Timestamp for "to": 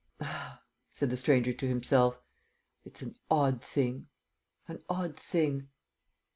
1.53-1.67